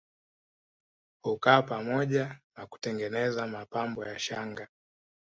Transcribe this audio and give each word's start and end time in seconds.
Hukaa 1.23 1.61
pamoja 1.61 2.39
na 2.57 2.65
kutengeneza 2.67 3.47
mapambo 3.47 4.05
ya 4.05 4.19
shanga 4.19 4.67